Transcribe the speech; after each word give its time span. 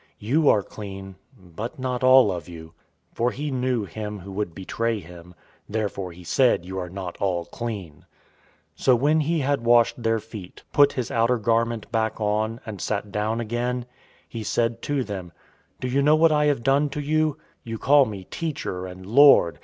You 0.17 0.49
are 0.49 0.63
clean, 0.63 1.15
but 1.37 1.77
not 1.77 2.03
all 2.03 2.31
of 2.31 2.49
you." 2.49 2.69
013:011 3.11 3.17
For 3.17 3.29
he 3.29 3.51
knew 3.51 3.85
him 3.85 4.19
who 4.21 4.31
would 4.31 4.55
betray 4.55 4.99
him, 4.99 5.35
therefore 5.69 6.11
he 6.11 6.23
said, 6.23 6.65
"You 6.65 6.79
are 6.79 6.89
not 6.89 7.17
all 7.17 7.45
clean." 7.45 8.07
013:012 8.79 8.83
So 8.83 8.95
when 8.95 9.19
he 9.19 9.39
had 9.41 9.61
washed 9.63 10.01
their 10.01 10.17
feet, 10.17 10.63
put 10.73 10.93
his 10.93 11.11
outer 11.11 11.37
garment 11.37 11.91
back 11.91 12.19
on, 12.19 12.59
and 12.65 12.81
sat 12.81 13.11
down 13.11 13.39
again, 13.39 13.85
he 14.27 14.41
said 14.41 14.81
to 14.89 15.03
them, 15.03 15.33
"Do 15.79 15.87
you 15.87 16.01
know 16.01 16.15
what 16.15 16.31
I 16.31 16.45
have 16.45 16.63
done 16.63 16.89
to 16.89 16.99
you? 16.99 17.35
013:013 17.63 17.65
You 17.65 17.77
call 17.77 18.05
me, 18.05 18.23
'Teacher' 18.23 18.87
and 18.87 19.05
'Lord.' 19.05 19.59